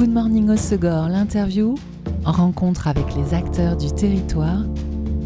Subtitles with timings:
[0.00, 1.74] Good Morning au Segor, l'interview,
[2.24, 4.62] rencontre avec les acteurs du territoire,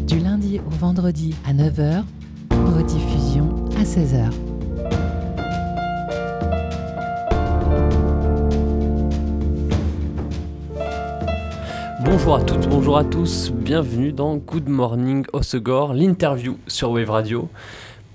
[0.05, 2.03] du lundi au vendredi à 9h,
[2.51, 4.33] rediffusion à 16h.
[12.03, 17.47] Bonjour à toutes, bonjour à tous, bienvenue dans Good Morning Osegor, l'interview sur Wave Radio.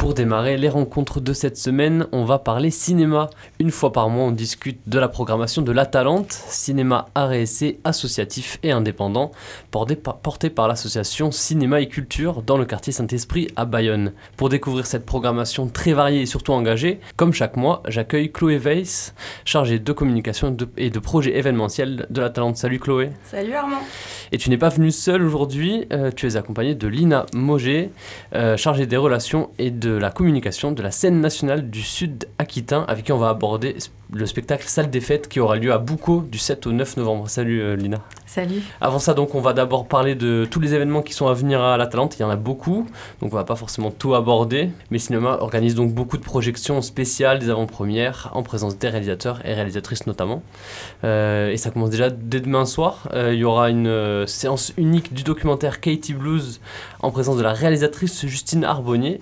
[0.00, 3.28] Pour démarrer les rencontres de cette semaine, on va parler cinéma.
[3.58, 7.42] Une fois par mois, on discute de la programmation de La Talente, cinéma art et
[7.42, 9.30] essai associatif et indépendant,
[9.70, 14.14] porté par, l'association Cinéma et Culture dans le quartier Saint-Esprit à Bayonne.
[14.38, 19.14] Pour découvrir cette programmation très variée et surtout engagée, comme chaque mois, j'accueille Chloé Weiss,
[19.44, 22.56] chargée de communication et de projets événementiels de La Talente.
[22.56, 23.10] Salut Chloé.
[23.24, 23.82] Salut Armand.
[24.32, 27.90] Et tu n'es pas venue seule aujourd'hui, euh, tu es accompagnée de Lina Moget,
[28.34, 32.84] euh, chargée des relations et de la communication de la scène nationale du Sud Aquitain,
[32.88, 33.76] avec qui on va aborder
[34.12, 37.28] le spectacle Salle des Fêtes qui aura lieu à Boucau du 7 au 9 novembre.
[37.28, 37.98] Salut euh, Lina.
[38.26, 38.62] Salut.
[38.80, 41.60] Avant ça, donc, on va d'abord parler de tous les événements qui sont à venir
[41.60, 42.16] à la Talente.
[42.18, 42.86] Il y en a beaucoup,
[43.20, 44.70] donc on va pas forcément tout aborder.
[44.90, 49.54] Mais Cinéma organise donc beaucoup de projections spéciales, des avant-premières, en présence des réalisateurs et
[49.54, 50.42] réalisatrices notamment.
[51.04, 53.08] Euh, et ça commence déjà dès demain soir.
[53.12, 56.60] Euh, il y aura une séance unique du documentaire Katie Blues
[57.00, 59.20] en présence de la réalisatrice Justine Arbonnier.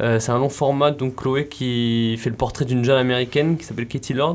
[0.00, 3.86] c'est un long format, donc Chloé qui fait le portrait d'une jeune américaine qui s'appelle
[3.86, 4.27] Katie Lord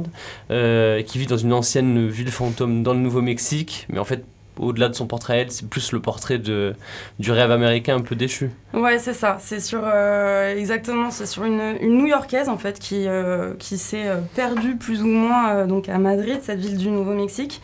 [0.52, 3.86] euh, qui vit dans une ancienne ville fantôme dans le Nouveau-Mexique.
[3.90, 4.24] Mais en fait,
[4.60, 8.52] au-delà de son portrait elle, c'est plus le portrait du rêve américain un peu déchu.
[8.74, 9.38] Ouais, c'est ça.
[9.40, 14.12] C'est sur euh, exactement, c'est sur une, une New-Yorkaise en fait qui, euh, qui s'est
[14.36, 17.62] perdue plus ou moins donc à Madrid, cette ville du Nouveau-Mexique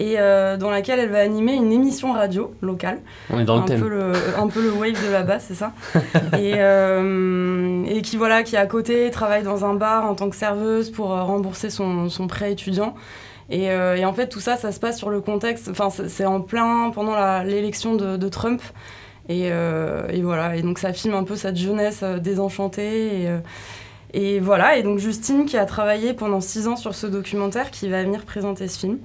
[0.00, 3.00] et euh, dans laquelle elle va animer une émission radio locale.
[3.28, 3.80] On est dans le un thème.
[3.80, 5.72] Peu le, un peu le wave de là-bas, c'est ça.
[6.38, 10.36] et, euh, et qui, voilà, qui à côté travaille dans un bar en tant que
[10.36, 12.94] serveuse pour euh, rembourser son, son prêt étudiant.
[13.50, 16.40] Et, et, en fait, tout ça, ça se passe sur le contexte, enfin, c'est en
[16.40, 18.62] plein pendant l'élection de, de, Trump.
[19.28, 23.24] Et, et, voilà, et donc ça filme un peu cette jeunesse désenchantée.
[23.24, 23.28] Et,
[24.14, 27.88] et voilà, et donc Justine qui a travaillé pendant six ans sur ce documentaire qui
[27.88, 28.98] va venir présenter ce film.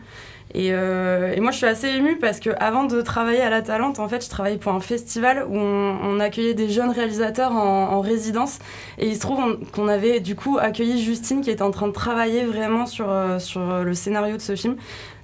[0.56, 4.00] Euh, et, moi, je suis assez émue parce que avant de travailler à La Talente,
[4.00, 8.60] en fait, je travaillais pour un festival où on, accueillait des jeunes réalisateurs en, résidence.
[8.98, 11.94] Et il se trouve qu'on avait du coup accueilli Justine qui était en train de
[11.94, 14.78] travailler vraiment sur, euh, sur le scénario de ce film.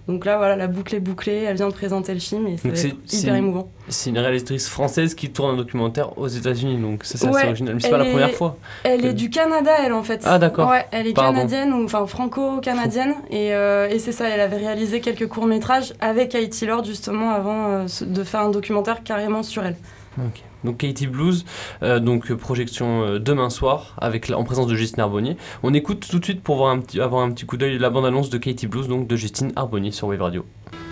[0.07, 2.95] Donc là, voilà, la boucle est bouclée, elle vient de présenter le film et c'est
[3.11, 3.69] hyper émouvant.
[3.87, 7.75] C'est une réalisatrice française qui tourne un documentaire aux États-Unis, donc c'est assez original.
[7.75, 8.57] Mais c'est pas la première fois.
[8.83, 10.21] Elle est du Canada, elle en fait.
[10.25, 10.69] Ah d'accord.
[10.69, 15.01] Ouais, elle est canadienne, ou enfin franco-canadienne, et, euh, et c'est ça, elle avait réalisé
[15.01, 19.75] quelques courts-métrages avec Haïti Lord justement avant euh, de faire un documentaire carrément sur elle.
[20.17, 20.43] Ok.
[20.63, 21.45] Donc Katie Blues,
[21.83, 25.37] euh, donc projection euh, demain soir avec en présence de Justine Arbonnier.
[25.63, 27.89] On écoute tout de suite pour voir un petit, avoir un petit coup d'œil la
[27.89, 30.45] bande-annonce de Katie Blues, donc de Justine Arbonnier sur Wave Radio.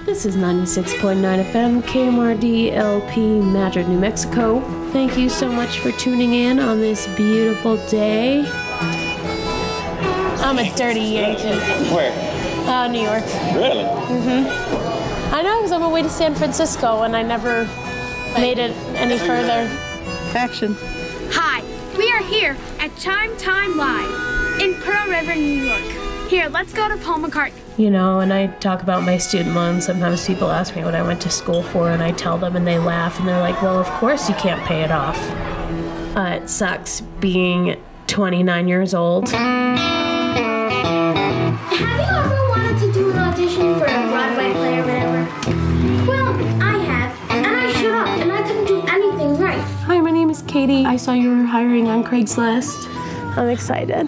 [0.05, 4.61] This is 96.9 FM KMRD LP Madrid, New Mexico.
[4.91, 8.43] Thank you so much for tuning in on this beautiful day.
[10.41, 11.59] I'm a dirty Yankee.
[11.93, 12.11] Where?
[12.67, 13.23] Uh, New York.
[13.53, 13.83] Really?
[13.83, 15.33] Mm-hmm.
[15.35, 17.65] I know I was on my way to San Francisco and I never
[18.33, 19.67] made it any further.
[20.35, 20.75] Action.
[21.31, 21.63] Hi,
[21.97, 25.81] we are here at Chime Time Live in Pearl River, New York.
[26.29, 27.53] Here, let's go to Paul McCartney.
[27.77, 29.85] You know, and I talk about my student loans.
[29.85, 32.67] Sometimes people ask me what I went to school for, and I tell them, and
[32.67, 35.17] they laugh, and they're like, well, of course you can't pay it off.
[36.15, 39.29] Uh, it sucks being 29 years old.
[50.59, 50.85] Katie.
[50.85, 52.85] I saw you were hiring on Craigslist.
[53.37, 54.07] I'm excited.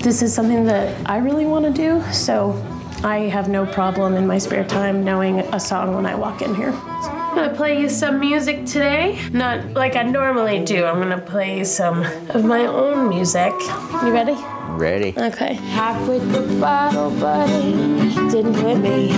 [0.00, 2.52] This is something that I really want to do, so
[3.02, 6.54] I have no problem in my spare time knowing a song when I walk in
[6.54, 6.70] here.
[6.70, 9.18] I'm gonna play you some music today.
[9.32, 10.84] Not like I normally do.
[10.84, 13.52] I'm gonna play you some of my own music.
[14.04, 14.36] You ready?
[14.78, 15.14] Ready.
[15.18, 15.58] Okay.
[15.60, 17.72] I quit the bottle, buddy.
[18.30, 19.10] Didn't quit me.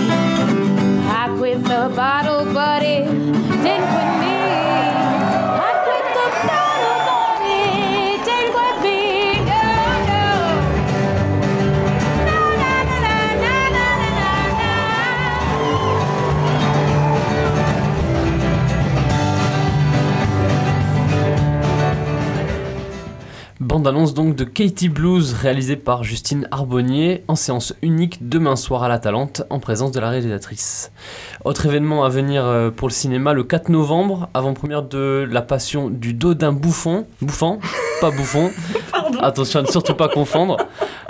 [1.21, 3.05] I quit the bottle, buddy.
[3.05, 4.38] Didn't quit me.
[23.69, 28.89] Bande-annonce donc de Katie Blues réalisée par Justine Arbonnier en séance unique demain soir à
[28.89, 30.91] la Talente en présence de la réalisatrice.
[31.45, 35.91] Autre événement à venir euh, pour le cinéma le 4 novembre, avant-première de La Passion
[35.91, 37.05] du dos d'un bouffon.
[37.21, 37.59] Bouffant
[38.01, 38.49] Pas bouffon.
[39.19, 39.27] Pardon.
[39.27, 40.57] Attention à ne surtout pas confondre.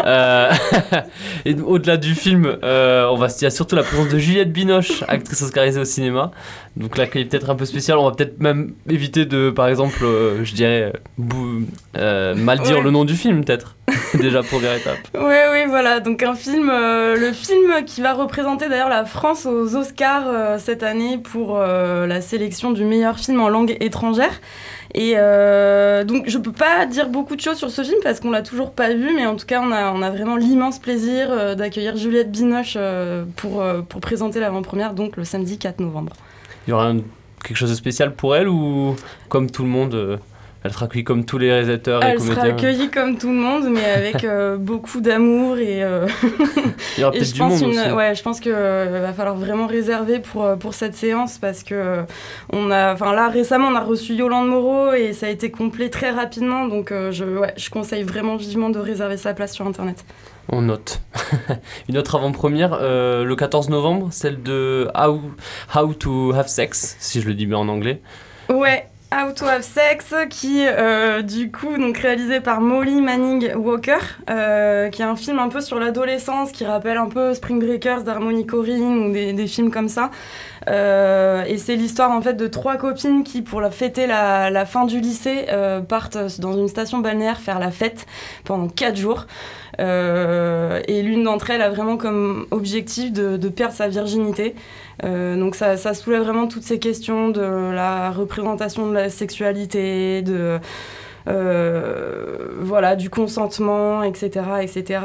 [0.06, 0.50] Euh,
[1.46, 4.52] et au-delà du film, euh, on va, il y a surtout la présence de Juliette
[4.52, 6.32] Binoche, actrice oscarisée au cinéma.
[6.78, 7.98] Donc l'accueil est peut-être un peu spécial.
[7.98, 11.66] On va peut-être même éviter de, par exemple, euh, je dirais, bou-
[11.96, 12.84] mal dire Ouais.
[12.84, 13.76] le nom du film, peut-être.
[14.14, 14.98] Déjà, première étape.
[15.16, 16.00] Oui, oui, voilà.
[16.00, 21.18] Donc un film, le film qui va représenter d'ailleurs la France aux Oscars cette année
[21.18, 24.32] pour la sélection du meilleur film en langue étrangère.
[24.96, 28.32] Et euh, donc je peux pas dire beaucoup de choses sur ce film parce qu'on
[28.32, 31.96] l'a toujours pas vu, mais en tout cas on a, vraiment l'immense plaisir euh, d'accueillir
[31.96, 36.14] Juliette Binoche euh, pour, pour présenter l'avant-première, donc le samedi 4 novembre.
[36.68, 36.98] Il y aura un-
[37.44, 38.96] quelque chose de spécial pour elle ou
[39.30, 40.20] comme tout le monde,
[40.64, 43.36] elle sera accueillie comme tous les réalisateurs et Elle sera comédiens accueillie comme tout le
[43.36, 46.06] monde, mais avec euh, beaucoup d'amour et, euh,
[46.98, 47.92] Il y aura Et peut-être je du pense, monde une- aussi.
[47.92, 51.76] ouais, je pense qu'il va falloir vraiment réserver pour, euh, pour cette séance parce que
[51.76, 52.02] euh,
[52.52, 55.90] on a, enfin là récemment on a reçu Yolande Moreau et ça a été complet
[55.90, 59.66] très rapidement donc euh, je, ouais, je conseille vraiment vivement de réserver sa place sur
[59.68, 60.04] internet.
[60.52, 61.00] On note.
[61.90, 65.22] Une autre avant-première, euh, le 14 novembre, celle de How,
[65.76, 68.02] How to Have Sex, si je le dis bien en anglais.
[68.50, 68.88] Ouais.
[69.12, 73.98] To Have Sex, qui euh, du coup donc réalisé par Molly Manning Walker,
[74.30, 78.04] euh, qui est un film un peu sur l'adolescence, qui rappelle un peu Spring Breakers
[78.04, 80.12] d'Harmony Korine ou des films comme ça.
[80.70, 85.00] Euh, et c'est l'histoire en fait de trois copines qui, pour fêter la, fin du
[85.00, 88.06] lycée, euh, partent dans une station balnéaire faire la fête
[88.44, 89.26] pendant quatre jours.
[89.80, 94.56] Euh, et l'une d'entre elles a vraiment comme objectif de, perdre sa virginité.
[95.04, 100.22] Euh, donc ça, ça soulève vraiment toutes ces questions de la représentation de la sexualité,
[100.22, 100.60] de euh,
[101.30, 105.02] voilà du consentement, etc., etc.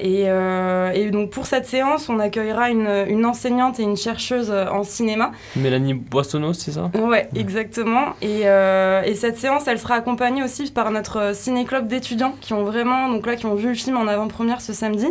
[0.00, 4.50] Et, euh, et donc pour cette séance, on accueillera une, une enseignante et une chercheuse
[4.50, 5.32] en cinéma.
[5.56, 6.90] Mélanie Boissonneau, c'est ça?
[6.94, 8.14] Ouais, exactement.
[8.20, 12.64] Et, euh, et cette séance, elle sera accompagnée aussi par notre ciné-club d'étudiants qui ont
[12.64, 15.06] vraiment, donc là, qui ont vu le film en avant-première ce samedi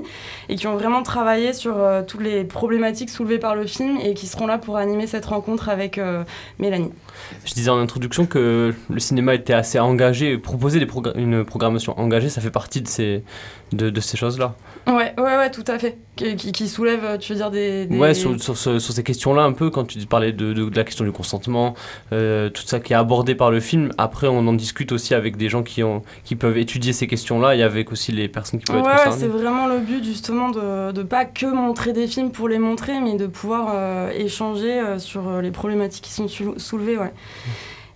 [0.49, 4.13] et qui ont vraiment travaillé sur euh, toutes les problématiques soulevées par le film et
[4.13, 6.23] qui seront là pour animer cette rencontre avec euh,
[6.59, 6.91] Mélanie.
[7.45, 12.29] Je disais en introduction que le cinéma était assez engagé, proposer des une programmation engagée,
[12.29, 13.23] ça fait partie de ces,
[13.71, 14.55] de, de ces choses-là.
[14.87, 15.97] Ouais, ouais, ouais, tout à fait.
[16.15, 17.85] Qui, qui, soulève, euh, tu veux dire, des.
[17.85, 20.69] des- Ouais, sur, sur, ce- sur ces questions-là, un peu, quand tu parlais de, de-
[20.69, 21.75] de la question du consentement,
[22.13, 25.37] euh, tout ça qui est abordé par le film, après on en discute aussi avec
[25.37, 28.65] des gens qui, ont, qui peuvent étudier ces questions-là et avec aussi les personnes qui
[28.65, 29.19] peuvent Ouais, être ouais, concernées.
[29.19, 32.99] c'est vraiment le but justement de, de pas que montrer des films pour les montrer,
[32.99, 36.97] mais de pouvoir euh, échanger euh, sur les problématiques qui sont sou- soulevées.
[36.97, 37.13] Ouais.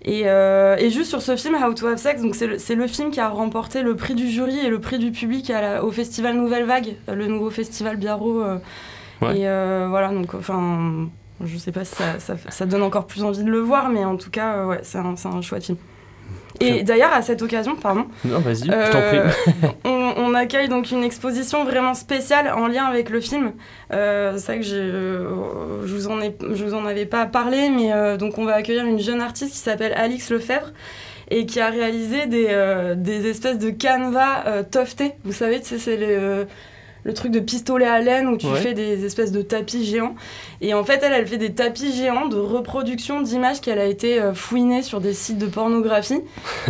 [0.08, 3.10] Et, euh, et juste sur ce film, How to Have Sex, donc c'est le, film
[3.10, 5.92] qui a remporté le prix du jury et le prix du public à la- au
[5.92, 8.42] festival Nouvelle Vague, le nouveau festival Biarro.
[8.42, 8.58] euh,
[9.22, 9.40] Ouais.
[9.40, 11.08] Et euh, voilà, donc enfin,
[11.42, 14.04] je sais pas si ça, ça, ça donne encore plus envie de le voir, mais
[14.04, 15.78] en tout cas, euh, ouais, c'est un, c'est un chouette film.
[16.60, 19.18] Et d'ailleurs, à cette occasion, pardon, Non, vas-y, je t'en prie.
[19.18, 23.52] euh, on, on accueille donc une exposition vraiment spéciale en lien avec le film.
[23.94, 27.70] Euh, c'est vrai que euh, je vous en ai, je vous en avais pas parlé,
[27.70, 30.72] mais euh, donc on va accueillir une jeune artiste qui s'appelle Alix Lefebvre
[31.32, 35.14] et qui a réalisé des, des espèces de canevas tuftés.
[35.24, 36.46] Vous savez, tu sais, c'est les,
[37.06, 38.60] le truc de pistolet à laine où tu Ouais.
[38.60, 40.16] fais des espèces de tapis géants.
[40.60, 44.20] Et en fait, elle, elle fait des tapis géants de reproduction d'images qu'elle a été
[44.20, 46.22] euh, fouinée sur des sites de pornographie,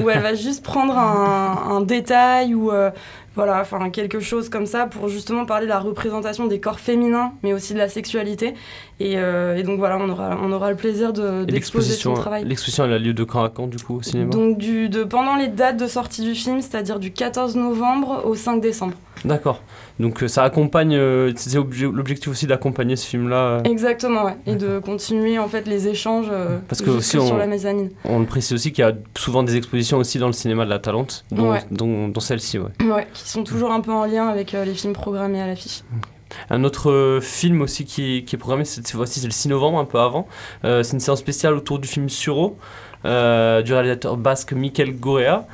[0.04, 2.92] où elle va juste prendre un, un détail ou euh,
[3.36, 7.32] voilà, enfin quelque chose comme ça pour justement parler de la représentation des corps féminins,
[7.44, 8.54] mais aussi de la sexualité.
[9.00, 12.44] Et, euh, et donc voilà, on aura, on aura le plaisir de, d'exposer son travail.
[12.46, 14.32] l'exposition, elle a lieu de quand à quand, du coup, au cinéma?
[14.32, 18.36] Donc du, de, pendant les dates de sortie du film, c'est-à-dire du 14 novembre au
[18.36, 18.94] 5 décembre.
[19.24, 19.62] D'accord.
[20.00, 23.36] Donc euh, ça accompagne, euh, c'est obje- l'objectif aussi d'accompagner ce film-là.
[23.38, 24.36] euh, Exactement, ouais.
[24.46, 26.28] Et de continuer en fait les échanges
[26.68, 27.90] Parce que jusque aussi, on- sur la mezzanine.
[28.04, 30.70] On le précise aussi qu'il y a souvent des expositions aussi dans le cinéma de
[30.70, 31.62] la Talente, dont, Ouais.
[31.72, 32.72] dont, dont celle-ci, ouais.
[32.86, 35.84] Ouais, qui sont toujours un peu en lien avec les films programmés à l'affiche.
[36.50, 39.48] Un autre euh, film aussi qui est, qui est programmé, cette fois-ci c'est le 6
[39.48, 40.28] novembre, un peu avant.
[40.66, 42.58] Euh, c'est une séance spéciale autour du film Suro,
[43.06, 45.46] euh, du réalisateur basque Mikel Gorea.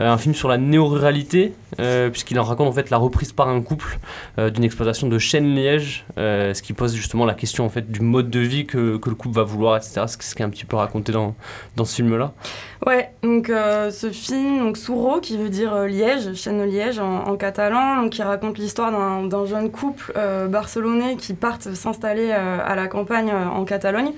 [0.00, 3.48] Euh, un film sur la néo-ruralité, euh, puisqu'il en raconte en fait la reprise par
[3.48, 3.98] un couple
[4.38, 8.30] d'une exploitation de chêne liège, ce qui pose justement la question en fait du mode
[8.30, 10.02] de vie que, que le couple va vouloir, etc.
[10.06, 11.34] Ce qui est un petit peu raconté dans,
[11.76, 12.32] dans ce film-là.
[12.86, 18.08] Ouais, donc ce film, donc Souro, qui veut dire Liège, chaîne de Liège en, catalan,
[18.08, 18.90] qui raconte l'histoire
[19.28, 20.14] d'un jeune couple
[20.48, 24.12] barcelonais qui partent s'installer à la campagne en Catalogne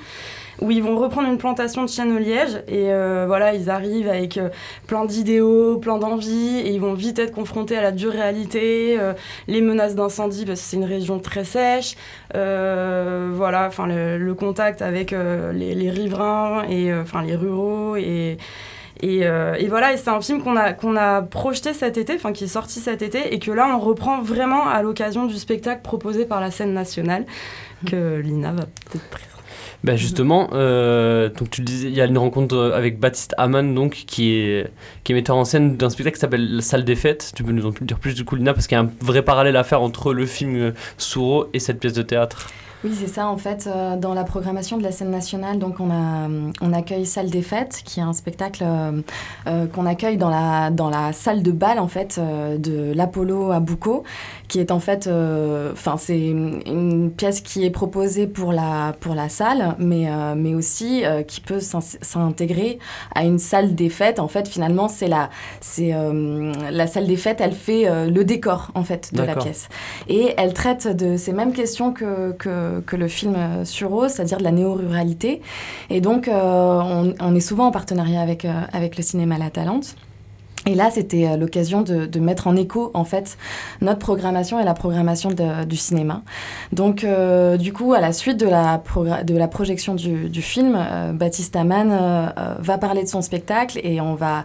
[0.61, 4.09] où ils vont reprendre une plantation de chêne au liège et euh, voilà ils arrivent
[4.09, 4.51] avec euh,
[4.87, 9.15] plein d'idéaux, plein d'envies et ils vont vite être confrontés à la dure réalité, euh,
[9.49, 11.97] les menaces d'incendie parce que c'est une région très sèche,
[12.33, 18.39] voilà enfin le, contact avec les, riverains et enfin les ruraux et
[19.03, 22.45] et voilà, et c'est un film qu'on a, qu'on a projeté cet été, enfin qui
[22.45, 26.25] est sorti cet été, et que là on reprend vraiment à l'occasion du spectacle proposé
[26.25, 27.27] par la scène nationale,
[27.85, 29.42] que Lina va peut-être présenter.
[29.85, 34.05] Ben justement, euh, donc tu disais, il y a une rencontre avec Baptiste Hamann, donc,
[34.07, 34.71] qui est,
[35.03, 37.33] qui metteur en scène d'un spectacle qui s'appelle La Salle des Fêtes.
[37.35, 39.23] Tu peux nous en dire plus du coup, Lina, parce qu'il y a un vrai
[39.23, 42.49] parallèle à faire entre le film euh, Souro et cette pièce de théâtre.
[42.85, 43.29] Oui, c'est ça.
[43.29, 46.29] En fait, euh, dans la programmation de la scène nationale, donc on, a,
[46.61, 49.01] on accueille Salle des Fêtes, qui est un spectacle euh,
[49.47, 53.53] euh, qu'on accueille dans la, dans la salle de bal en fait euh, de l'Apollo
[53.53, 54.03] à Boucau,
[54.53, 55.09] qui est en fait,
[55.73, 60.55] enfin c'est une pièce qui est proposée pour la, pour la salle, mais, euh, mais
[60.55, 62.79] aussi euh, qui peut s'in- s'intégrer
[63.15, 64.19] à une salle des fêtes.
[64.19, 65.31] En fait, finalement, c'est la,
[65.63, 67.41] c'est euh, la salle des fêtes.
[67.41, 69.71] Elle fait euh, le décor en fait de la pièce.
[70.09, 74.37] Et elle traite de ces mêmes questions que, que, que le film euh, Suro, c'est-à-dire
[74.37, 75.41] de la néo-ruralité.
[75.89, 79.49] Et donc, euh, on, on est souvent en partenariat avec, euh, avec le cinéma La
[79.49, 79.97] Talente.
[80.67, 83.37] Et là, c'était euh, l'occasion de, de mettre en écho, en fait,
[83.81, 85.31] notre programmation et la programmation
[85.67, 86.23] du cinéma.
[86.73, 88.81] Donc, euh, du coup, à la suite de la,
[89.25, 93.23] de la projection du, du film, euh, Baptiste Amann euh, euh, va parler de son
[93.23, 94.45] spectacle et on va,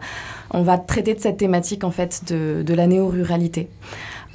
[0.51, 3.69] on va traiter de cette thématique, en fait, de, de la néo-ruralité.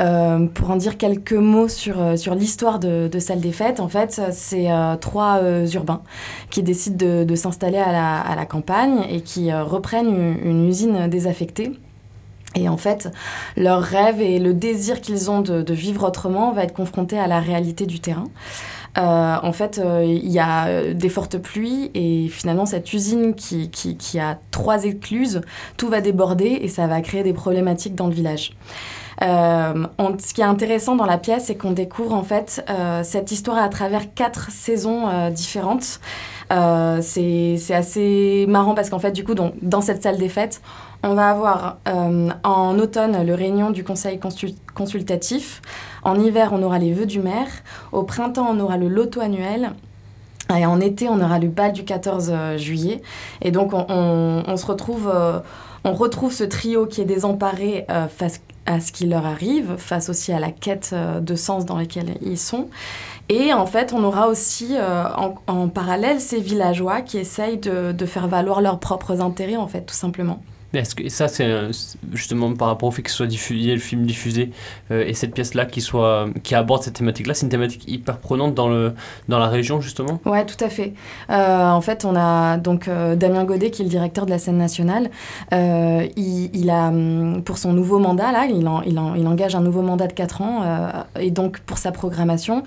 [0.03, 3.79] Euh, pour en dire quelques mots sur, euh, sur l'histoire de, de Salle des Fêtes,
[3.79, 5.41] en fait, c'est euh, trois
[5.75, 6.03] urbains
[6.51, 11.73] qui décident de, s'installer à la, campagne et qui reprennent une, usine désaffectée.
[12.55, 13.09] Et en fait,
[13.57, 17.41] leur rêve et le désir qu'ils ont de, vivre autrement va être confronté à la
[17.41, 18.25] réalité du terrain.
[18.97, 24.85] En fait, il y a des fortes pluies et finalement, cette usine qui a trois
[24.85, 25.41] écluses,
[25.77, 28.55] tout va déborder et ça va créer des problématiques dans le village.
[29.23, 29.87] Euh,
[30.19, 33.59] ce qui est intéressant dans la pièce, c'est qu'on découvre en fait euh, cette histoire
[33.59, 36.01] à travers quatre saisons euh, différentes.
[36.51, 40.61] C'est assez marrant parce qu'en fait, du coup, dans cette salle des fêtes,
[41.03, 41.79] on va avoir
[42.45, 45.63] en automne le réunion du conseil consul- consultatif.
[46.05, 47.49] En hiver, on aura les vœux du maire.
[47.93, 49.73] Au printemps, on aura le loto annuel.
[50.55, 53.01] Et en été, on aura le bal du 14 juillet.
[53.41, 55.11] Et donc, on, se retrouve,
[55.85, 60.09] on retrouve ce trio qui est désemparé euh, face à ce qui leur arrive, face
[60.09, 62.69] aussi à la quête euh, de sens dans laquelle ils sont.
[63.29, 65.05] Et en fait, on aura aussi euh,
[65.47, 69.95] en, parallèle ces villageois qui essayent de faire valoir leurs propres intérêts, en fait, tout
[69.95, 70.41] simplement.
[70.75, 71.51] Est-ce que et ça, c'est
[72.13, 74.51] justement par rapport au fait que ce soit diffusé, le film diffusé,
[74.91, 78.55] euh, et cette pièce-là qui, soit, qui aborde cette thématique-là, c'est une thématique hyper prenante
[78.55, 78.95] dans, le,
[79.29, 80.21] dans la région, justement?
[80.25, 80.95] Ouais, tout à fait.
[81.31, 84.39] Euh, en fait, on a donc euh, Damien Godet, qui est le directeur de la
[84.39, 85.11] scène nationale.
[85.51, 90.07] Il, a, hum, pour son nouveau mandat, là, il, il, il engage un nouveau mandat
[90.07, 90.63] de 4 ans.
[91.19, 92.63] et donc, pour sa programmation,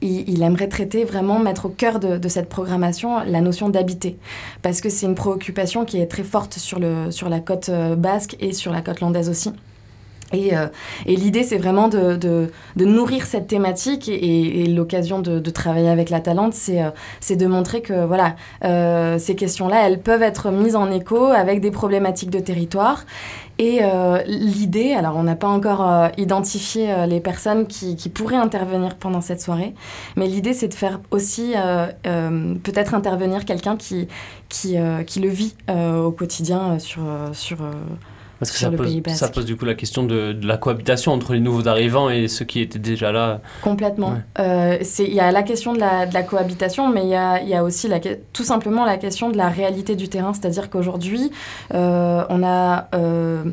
[0.00, 4.16] il aimerait traiter vraiment, mettre au cœur de, de cette programmation la notion d'habiter.
[4.62, 7.96] Parce que c'est une préoccupation qui est très forte sur, le, sur la côte euh,
[7.96, 9.52] basque et sur la côte landaise aussi.
[10.32, 10.66] Et, euh,
[11.06, 15.38] et l'idée, c'est vraiment de, de, de nourrir cette thématique et, et- et l'occasion de,
[15.40, 16.90] de travailler avec la Talente, c'est euh,
[17.36, 21.70] de montrer que voilà, euh, ces questions-là, elles peuvent être mises en écho avec des
[21.70, 23.04] problématiques de territoire.
[23.58, 28.08] Et euh, l'idée, alors on n'a pas encore euh, identifié euh, les personnes qui, qui
[28.08, 29.74] pourraient intervenir pendant cette soirée,
[30.16, 31.52] mais l'idée c'est de faire aussi
[32.04, 34.08] peut-être intervenir quelqu'un qui,
[34.48, 37.58] qui, qui le vit au quotidien sur, sur,
[38.40, 39.34] Parce que Sur ça le pose, Pays ça basque.
[39.34, 42.44] pose du coup la question de, de la cohabitation entre les nouveaux arrivants et ceux
[42.46, 43.40] qui étaient déjà là.
[43.62, 44.14] Complètement.
[44.14, 44.18] Ouais.
[44.40, 47.42] Euh, Il y a la question de la, de la cohabitation, mais il y a,
[47.42, 48.00] y a aussi la,
[48.32, 50.32] tout simplement la question de la réalité du terrain.
[50.32, 51.30] C'est-à-dire qu'aujourd'hui,
[51.74, 53.44] euh, on a euh,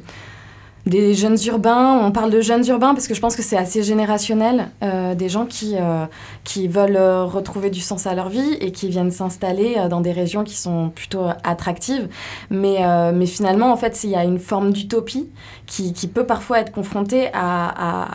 [0.88, 3.84] des jeunes urbains, on parle de jeunes urbains parce que je pense que c'est assez
[3.84, 6.06] générationnel, euh, des gens qui, euh,
[6.44, 10.12] qui veulent euh, retrouver du sens à leur vie et qui viennent s'installer dans des
[10.12, 12.08] régions qui sont plutôt attractives.
[12.50, 12.80] Mais,
[13.14, 15.30] mais finalement, en fait, il y a une forme d'utopie
[15.68, 18.08] qui, peut parfois être confrontée à,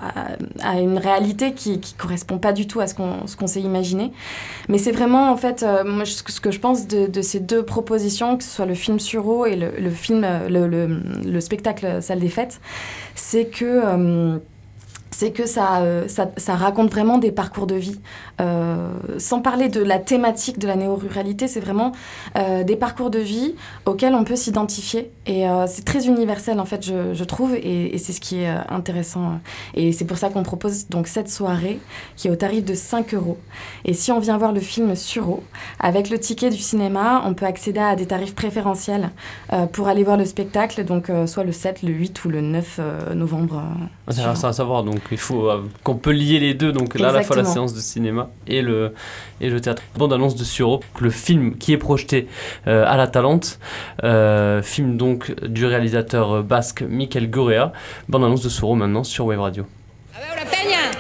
[0.81, 4.13] une réalité qui ne correspond pas du tout à ce qu'on qu'on s'est imaginé.
[4.69, 8.45] Mais c'est vraiment, en fait, euh, ce que je pense de, ces deux propositions, que
[8.45, 10.49] ce soit le film Suro et le, film, euh,
[11.25, 12.61] le spectacle Salle des Fêtes,
[13.15, 13.65] c'est que...
[13.65, 14.39] euh,
[15.23, 18.01] c'est que ça, euh, ça, ça raconte vraiment des parcours de vie.
[18.41, 18.89] Euh,
[19.19, 21.93] sans parler de la thématique de la néo-ruralité, c'est vraiment
[22.37, 23.55] euh, des parcours de vie
[23.87, 25.13] auxquels on peut s'identifier.
[25.27, 28.49] Et c'est très universel, en fait, je, je trouve, et, et c'est ce qui est
[28.69, 29.39] intéressant.
[29.75, 31.79] Et c'est pour ça qu'on propose donc cette soirée
[32.17, 33.39] qui est au tarif de 5 euros.
[33.85, 35.45] Et si on vient voir le film Suro,
[35.79, 39.11] avec le ticket du cinéma, on peut accéder à des tarifs préférentiels
[39.73, 43.15] pour aller voir le spectacle, donc soit le 7, le 8 ou le 9 euh,
[43.15, 43.63] novembre.
[43.63, 44.83] euh, Intéressant à savoir.
[44.83, 47.45] Donc, il faut euh, qu'on peut lier les deux, donc là à la fois la
[47.45, 48.95] séance de cinéma et le,
[49.41, 49.83] et le théâtre.
[49.97, 52.29] Bande annonce de Suro, le film qui est projeté
[52.67, 53.59] euh, à la Talente,
[54.03, 57.73] euh, film donc du réalisateur euh, basque Mikel Gorea.
[58.09, 59.67] Bande annonce de Suro maintenant sur Wave Radio.
[60.15, 60.91] A veure, penya!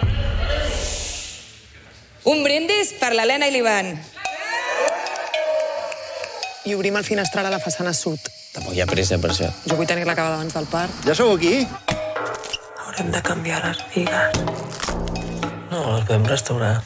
[2.25, 3.97] Un brindis per l'Helena i l'Ivan.
[6.65, 8.21] I obrim el finestral a la façana sud.
[8.53, 9.49] Tampoc hi ha pressa per això.
[9.67, 11.03] Jo vull tenir-la acabada abans del parc.
[11.09, 11.65] Ja sou aquí?
[12.93, 14.33] Haurem de canviar les bigues.
[15.71, 16.83] No, les podem restaurar.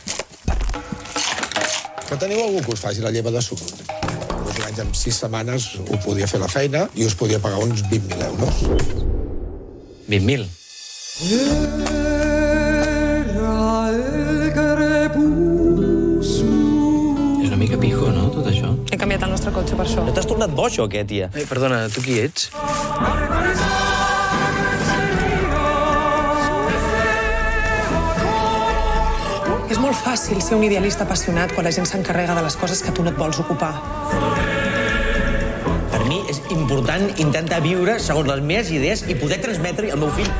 [2.07, 3.59] Que teniu algú que us faci la lleva de suc?
[3.59, 7.83] Dos anys en sis setmanes ho podia fer la feina i us podia pagar uns
[7.91, 8.55] 20.000 euros.
[10.07, 10.47] 20.000.
[17.43, 18.71] És una mica pijo, no, tot això?
[18.93, 20.07] He canviat el nostre cotxe per això.
[20.07, 21.33] No t'has tornat boig o què, tia?
[21.35, 22.47] Ai, perdona, tu qui ets?
[29.76, 32.95] És molt fàcil ser un idealista apassionat quan la gent s'encarrega de les coses que
[32.97, 33.75] tu no et vols ocupar.
[35.92, 40.09] Per mi és important intentar viure segons les meves idees i poder transmetre al meu
[40.16, 40.33] fill.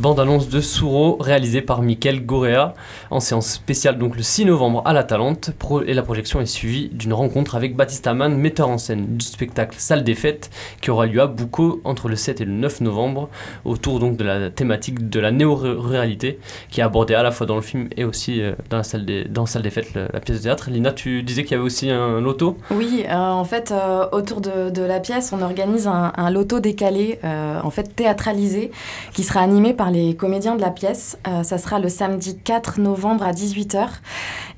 [0.00, 2.74] Bande-annonce de Souro réalisée par Mikel Gorea
[3.10, 5.50] en séance spéciale donc le 6 novembre à la Talente
[5.86, 9.76] et la projection est suivie d'une rencontre avec Baptiste Amann, metteur en scène du spectacle
[9.78, 10.50] Salle des Fêtes
[10.80, 13.28] qui aura lieu à Boucau entre le 7 et le 9 novembre
[13.64, 16.38] autour donc de la thématique de la néo-ruralité
[16.70, 19.04] qui est abordée à la fois dans le film et aussi euh, dans la salle
[19.04, 20.70] des, dans Salle des Fêtes, la pièce de théâtre.
[20.70, 22.56] Lina, tu disais qu'il y avait aussi un loto?
[22.70, 27.70] Oui, euh, en fait, euh, autour de, la pièce, on organise un, loto décalé, en
[27.70, 28.70] fait théâtralisé,
[29.12, 31.18] qui sera animé par les comédiens de la pièce.
[31.42, 33.86] Ça sera le samedi 4 novembre à 18h.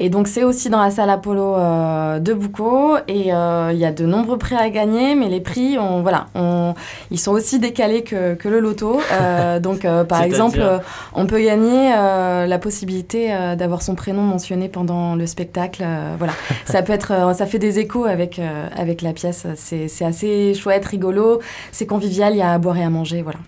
[0.00, 2.96] Et donc, c'est aussi dans la salle Apollo euh, de Boucau.
[3.08, 6.26] Et euh, il y a de nombreux prix à gagner, mais les prix, on, voilà,
[6.34, 6.74] on,
[7.10, 9.00] ils sont aussi décalés que, que le loto.
[9.12, 10.78] Euh, donc, euh, par exemple, euh,
[11.14, 15.82] on peut gagner euh, la possibilité euh, d'avoir son prénom mentionné pendant le spectacle.
[15.86, 16.32] euh, voilà,
[16.64, 19.46] ça peut être, euh, ça fait des échos avec euh, avec la pièce.
[19.56, 22.32] C'est c'est assez chouette, rigolo, c'est convivial.
[22.34, 23.38] Il y a à boire et à manger, voilà.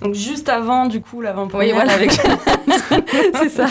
[0.00, 1.92] Donc juste avant, du coup, l'avant-première Oui, voilà.
[1.94, 2.12] avec...
[3.34, 3.66] c'est ça.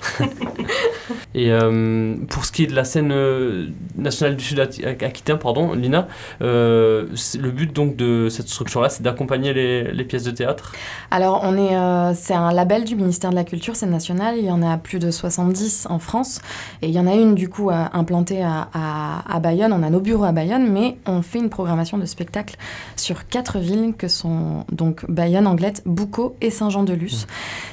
[1.34, 6.08] Et euh, pour ce qui est de la scène euh, nationale du Sud-Aquitain, pardon, Lina,
[6.42, 7.06] euh,
[7.38, 10.72] le but donc de cette structure-là, c'est d'accompagner les, les pièces de théâtre?
[11.10, 14.36] Alors, on est, c'est un label du ministère de la Culture, c'est national.
[14.38, 16.40] Il y en a plus de 70 en France.
[16.82, 19.72] Et il y en a une, du coup, à- implantée à, à, à Bayonne.
[19.72, 22.56] On a nos bureaux à Bayonne, mais on fait une programmation de spectacles
[22.96, 27.26] sur quatre villes que sont donc Bayonne, Anglette, Boucau et Saint-Jean-de-Luz.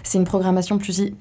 [0.04, 1.12] C'est une programmation plus-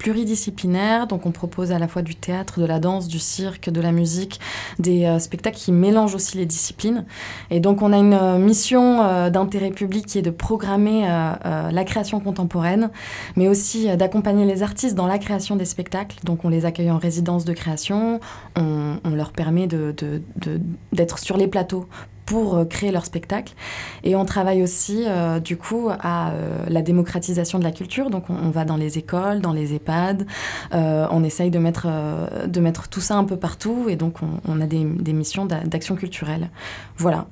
[1.05, 3.93] Donc, on propose à la fois du théâtre, de la danse, du cirque, de la
[3.93, 4.41] musique,
[4.79, 7.05] des euh, spectacles qui mélangent aussi les disciplines.
[7.51, 11.85] Et donc, on a une euh, mission euh, d'intérêt public qui est de programmer la
[11.85, 12.91] création contemporaine,
[13.35, 16.19] mais aussi d'accompagner les artistes dans la création des spectacles.
[16.25, 18.21] Donc, on les accueille en résidence de création,
[18.57, 21.89] on, leur permet d'être sur les plateaux
[22.27, 23.55] pour euh, créer leur spectacle.
[24.05, 28.11] Et on travaille aussi, euh, du coup, à euh, la démocratisation de la culture.
[28.11, 30.27] Donc, on, on va dans les écoles, dans les EHPAD,
[30.75, 31.87] euh, on essaye de mettre,
[32.47, 33.87] de mettre tout ça un peu partout.
[33.89, 36.51] Et donc, on, on a des, des missions d'a- d'action culturelle.
[36.99, 37.27] Voilà.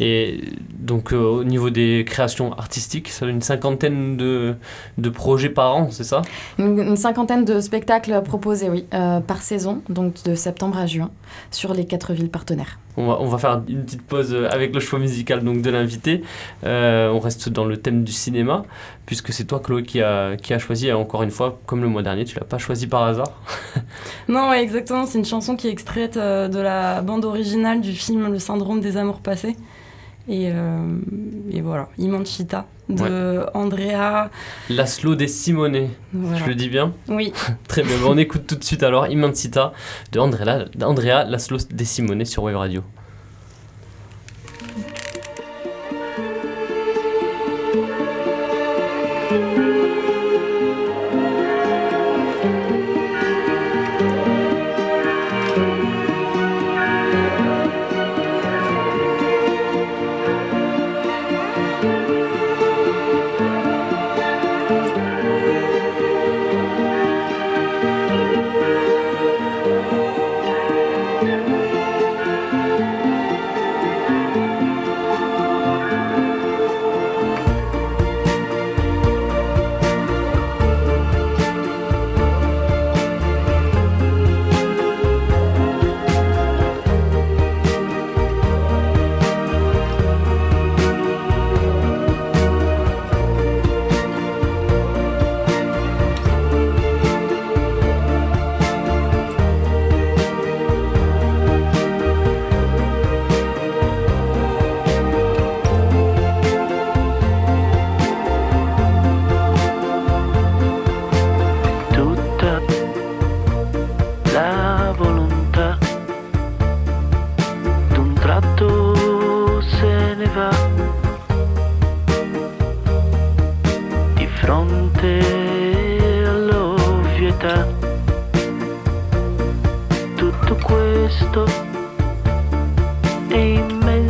[0.00, 4.56] Et donc au niveau des créations artistiques, ça une cinquantaine de,
[4.96, 6.22] de projets par an, c'est ça?
[6.58, 11.10] Une, une cinquantaine de spectacles proposés, oui, par saison, donc de septembre à juin,
[11.50, 12.78] sur les quatre villes partenaires.
[12.96, 15.70] on va, on va faire une petite pause euh, avec le choix musical donc, de
[15.70, 16.22] l'invité.
[16.64, 18.64] Euh, on reste dans le thème du cinéma,
[19.06, 21.88] puisque c'est toi Chloé qui a, qui a choisi, et encore une fois, comme le
[21.88, 23.32] mois dernier, tu l'as pas choisi par hasard.
[24.28, 25.06] Non, ouais, exactement.
[25.06, 28.80] C'est une chanson qui est extraite euh, de la bande originale du film Le syndrome
[28.80, 29.56] des amours passés.
[30.28, 30.98] Et, euh,
[31.50, 34.30] et voilà, Imanchita de Andrea.
[34.70, 36.38] Laszlo De Simone, Voilà.
[36.38, 37.32] je le dis bien Oui.
[37.68, 39.72] Très bien, on écoute tout de suite alors Immensita
[40.12, 42.82] de Andrea, d'Andrea Laszlo De Simone sur Wave Radio.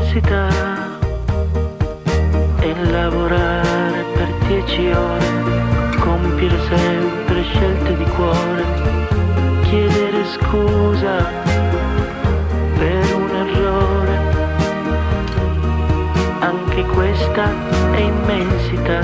[0.09, 0.49] Immensità
[2.61, 5.27] e lavorare per dieci ore,
[5.99, 8.65] compiere sempre scelte di cuore,
[9.65, 11.25] chiedere scusa
[12.79, 14.17] per un errore.
[16.39, 17.53] Anche questa
[17.93, 19.01] è immensità,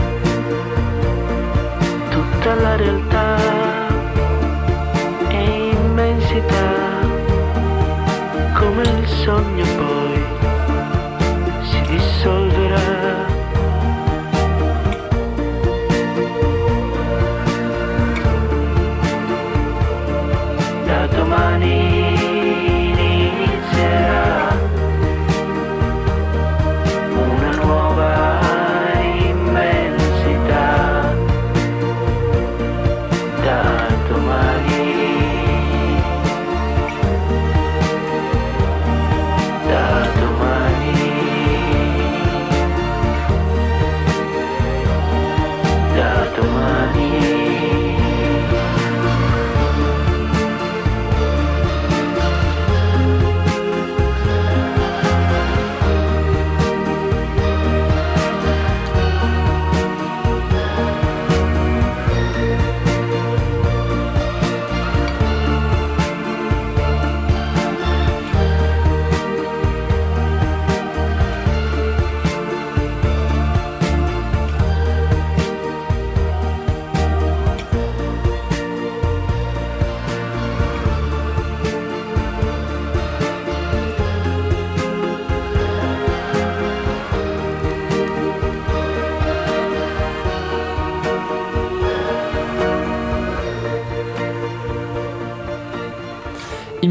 [2.09, 3.37] tutta la realtà
[5.29, 6.73] è immensità,
[8.55, 10.04] come il sogno poi
[12.25, 13.04] si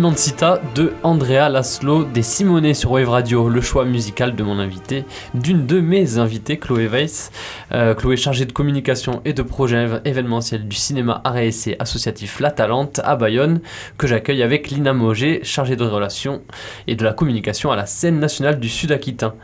[0.04, 5.06] Immensita de Andrea Laszlo des Simone sur Wave Radio, le choix musical de mon invité,
[5.34, 7.32] d'une de mes invitées, Chloé Weiss.
[7.72, 13.00] Euh, Chloé chargée de communication et de projet événementiel du cinéma essai associatif La Talente
[13.06, 13.62] à Bayonne,
[13.98, 16.42] que j'accueille avec Lina Moget, chargée de relations
[16.86, 19.36] et de la communication à la scène nationale du Sud-Aquitain.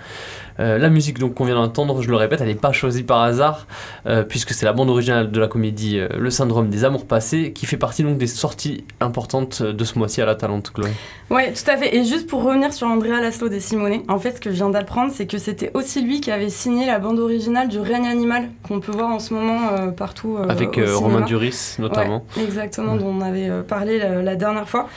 [0.60, 3.22] Euh, la musique donc qu'on vient d'entendre, je le répète, elle n'est pas choisie par
[3.22, 3.68] hasard,
[4.06, 7.54] euh, puisque c'est la bande originale de la comédie euh, Le syndrome des amours passés,
[7.54, 10.90] qui fait partie donc des sorties importantes de ce mois-ci à la Talente, Chloé.
[11.30, 11.96] Ouais, tout à fait.
[11.96, 14.70] Et juste pour revenir sur Andrea Laszlo de Simone, en fait, ce que je viens
[14.70, 18.50] d'apprendre, c'est que c'était aussi lui qui avait signé la bande originale du règne animal
[18.64, 20.38] qu'on peut voir en ce moment partout.
[20.48, 21.22] Avec Romain.
[21.22, 22.26] Duris notamment.
[22.36, 24.88] Ouais, exactement, dont on avait parlé la, la dernière fois.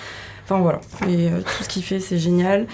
[0.44, 2.66] Enfin voilà, euh, tout ce qu'il fait, c'est génial.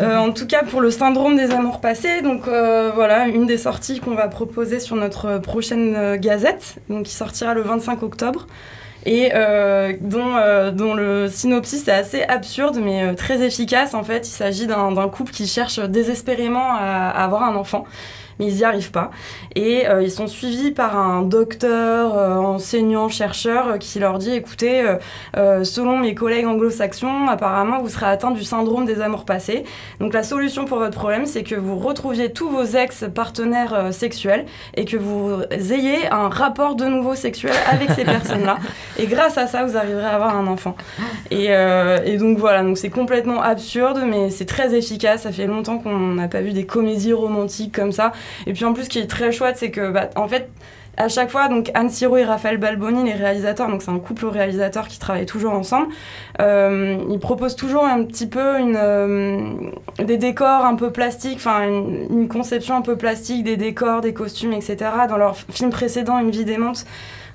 [0.00, 3.56] Euh, en tout cas, pour le syndrome des amours passés, donc euh, voilà, une des
[3.56, 8.46] sorties qu'on va proposer sur notre prochaine gazette, qui sortira le 25 octobre.
[9.06, 9.32] Et
[10.00, 13.92] dont, le synopsis est assez absurde mais très efficace.
[13.92, 17.84] En fait, il s'agit d'un couple qui cherche désespérément à avoir un enfant
[18.38, 19.10] mais ils n'y arrivent pas.
[19.54, 24.32] Et euh, ils sont suivis par un docteur, euh, enseignant, chercheur euh, qui leur dit
[24.32, 24.84] écoutez,
[25.34, 29.64] selon mes collègues anglo-saxons, apparemment vous serez atteint du syndrome des amours passés.
[30.00, 34.84] Donc la solution pour votre problème, c'est que vous retrouviez tous vos ex-partenaires sexuels et
[34.84, 38.58] que vous ayez un rapport de nouveau sexuel avec ces personnes-là.
[38.98, 40.76] Et grâce à ça, vous arriverez à avoir un enfant.
[41.30, 45.22] Et, euh, et donc voilà, donc c'est complètement absurde, mais c'est très efficace.
[45.22, 48.12] Ça fait longtemps qu'on n'a pas vu des comédies romantiques comme ça.
[48.46, 50.50] Et puis en plus, ce qui est très chouette, c'est que, bah, en fait,
[50.96, 54.26] à chaque fois, donc Anne Siro et Raphaël Balboni, les réalisateurs, donc c'est un couple
[54.26, 55.88] réalisateur qui travaille toujours ensemble,
[56.40, 59.50] euh, ils proposent toujours un petit peu une, euh,
[59.98, 64.14] des décors un peu plastiques, enfin une, une conception un peu plastique des décors, des
[64.14, 64.76] costumes, etc.
[65.08, 66.84] Dans leur film précédent, Une vie démente,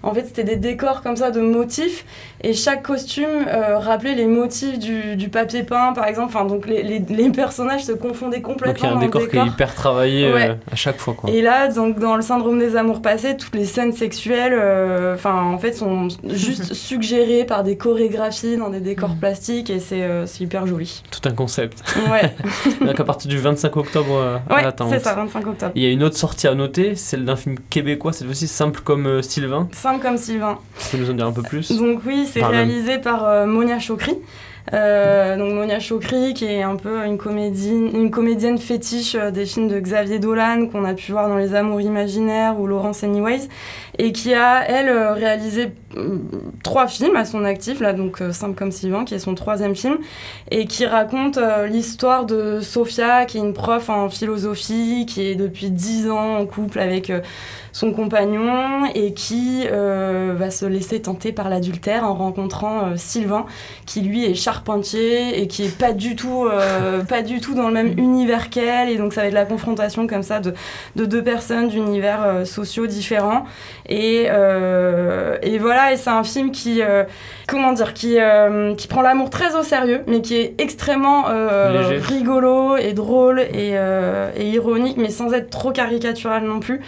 [0.04, 2.06] en fait, c'était des décors comme ça de motifs,
[2.42, 6.34] et chaque costume euh, rappelait les motifs du, du papier peint, par exemple.
[6.36, 9.28] Enfin, donc les, les, les personnages se confondaient Donc il y complètement a un décor
[9.28, 10.50] qui est hyper travaillé Ouais.
[10.50, 11.14] euh, à chaque fois.
[11.14, 11.30] Quoi.
[11.30, 15.42] et là, donc, dans le syndrome des amours passés, toutes les scènes sexuelles, euh, enfin,
[15.44, 20.26] en fait, sont juste suggérées par des chorégraphies dans des décors plastiques et c'est euh,
[20.40, 21.04] hyper joli.
[21.12, 21.84] Tout un concept.
[22.12, 22.34] Ouais,
[22.86, 25.72] Donc à partir du 25 octobre euh, à ouais c'est ça, 25 octobre.
[25.76, 28.82] Il y a une autre sortie à noter, celle d'un film québécois, cette fois-ci simple
[28.84, 29.68] comme euh, Sylvain.
[29.72, 30.60] Simple comme Sylvain.
[30.78, 31.72] Tu peux nous en dire un peu plus?
[31.76, 34.16] Donc oui, c'est réalisé par euh, Monia Chokri.
[34.72, 39.48] Euh, donc Monia Chokri, qui est un peu une comédienne, une comédienne fétiche euh, des
[39.48, 43.48] films de Xavier Dolan qu'on a pu voir dans Les Amours imaginaires ou Laurence Anyways,
[43.98, 46.20] et qui a elle réalisé euh,
[46.62, 49.98] trois films à son actif, là donc Simple comme Sylvain, qui est son troisième film,
[50.52, 55.36] et qui raconte euh, l'histoire de Sophia, qui est une prof en philosophie, qui est
[55.36, 57.22] depuis dix ans en couple avec euh,
[57.80, 63.46] son compagnon et qui euh, va se laisser tenter par l'adultère en rencontrant euh, Sylvain,
[63.86, 67.70] qui lui est charpentier et qui est pas du tout, euh, pas du tout dans
[67.70, 68.90] le même univers qu'elle.
[68.90, 70.54] Et donc ça va être la confrontation comme ça de,
[70.98, 73.46] de deux personnes d'univers sociaux différents.
[73.88, 76.82] Et, et voilà, et c'est un film qui,
[77.48, 78.18] comment dire, qui,
[78.78, 81.26] qui prend l'amour très au sérieux, mais qui est extrêmement
[82.02, 83.76] rigolo et drôle et,
[84.36, 86.82] et ironique, mais sans être trop caricatural non plus.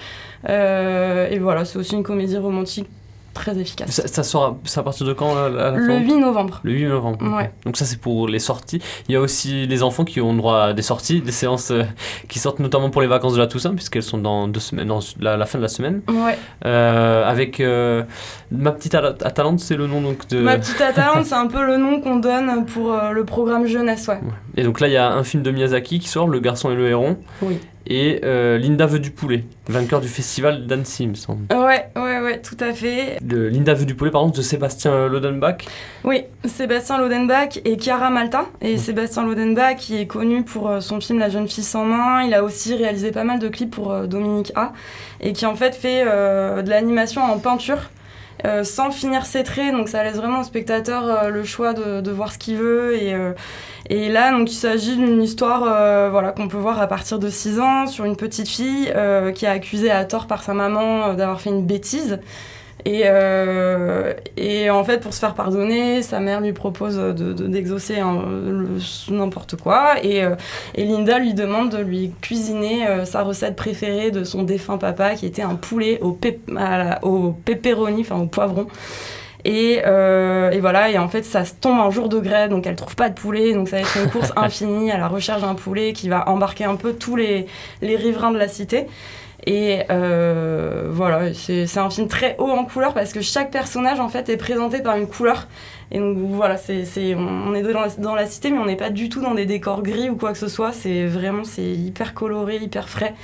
[0.49, 2.87] Euh, et voilà, c'est aussi une comédie romantique
[3.33, 3.89] très efficace.
[3.91, 6.59] Ça, ça sort à, partir de quand là, la- la Le fin 8 novembre.
[6.63, 7.19] Le 8 novembre.
[7.65, 8.81] Donc ça c'est pour les sorties.
[9.07, 11.83] Il y a aussi les enfants qui ont droit à des sorties, des séances euh,
[12.27, 14.99] qui sortent notamment pour les vacances de la Toussaint puisqu'elles sont dans deux semaines, dans
[15.19, 16.01] la, la fin de la semaine.
[16.09, 16.37] Ouais.
[16.65, 18.03] Euh, avec euh,
[18.51, 20.39] ma petite At- Atalante, c'est le nom donc de.
[20.41, 24.19] Ma petite Atalante, c'est un peu le nom qu'on donne pour le programme jeunesse, ouais.
[24.57, 26.75] Et donc là il y a un film de Miyazaki qui sort, Le Garçon et
[26.75, 27.17] le Héron.
[27.41, 27.57] Oui.
[27.87, 31.45] Et euh, Linda veut du poulet, vainqueur du festival d'Annecy, il me semble.
[31.51, 33.17] Ouais, ouais, ouais, tout à fait.
[33.21, 35.65] De Linda veut du poulet, par exemple, de Sébastien Lodenbach.
[36.03, 38.45] Oui, Sébastien Lodenbach et Chiara Malta.
[38.61, 42.23] Et Sébastien Lodenbach, qui est connu pour euh, son film La jeune fille sans main,
[42.23, 44.73] il a aussi réalisé pas mal de clips pour euh, Dominique A.
[45.19, 47.89] Et qui en fait fait euh, de l'animation en peinture.
[48.45, 52.11] Euh, sans finir ses traits, donc ça laisse vraiment au spectateur euh, le choix de,
[52.11, 52.95] voir ce qu'il veut.
[53.01, 53.33] Et, euh,
[53.89, 55.61] et là, donc, il s'agit d'une histoire
[56.11, 58.93] voilà, qu'on peut voir à partir de 6 ans sur une petite fille
[59.35, 62.19] qui est accusée à tort par sa maman d'avoir fait une bêtise.
[62.85, 67.47] Et, euh, et en fait, pour se faire pardonner, sa mère lui propose de- de-
[67.47, 69.95] d'exaucer un- le- n'importe quoi.
[70.03, 70.35] Et, euh,
[70.75, 75.13] et Linda lui demande de lui cuisiner euh, sa recette préférée de son défunt papa,
[75.15, 76.17] qui était un poulet au,
[76.47, 78.65] la- au pepperoni, enfin au poivron.
[79.43, 82.67] Et, euh, et voilà, et en fait, ça se tombe un jour de grève, donc
[82.67, 85.41] elle trouve pas de poulet, donc ça va être une course infinie à la recherche
[85.41, 87.47] d'un poulet qui va embarquer un peu tous les,
[87.81, 88.85] les riverains de la cité.
[89.47, 94.07] Et euh, voilà, c'est un film très haut en couleur parce que chaque personnage en
[94.07, 95.47] fait est présenté par une couleur.
[95.91, 97.63] Et donc voilà, c'est on est
[97.97, 100.31] dans la, cité, mais on n'est pas du tout dans des décors gris ou quoi
[100.31, 100.71] que ce soit.
[100.71, 103.15] C'est vraiment c'est hyper coloré, hyper frais.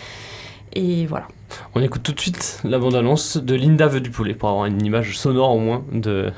[0.73, 1.27] Et voilà.
[1.75, 4.83] On écoute tout de suite la bande-annonce de Linda veut du poulet pour avoir une
[4.83, 6.31] image sonore au moins de-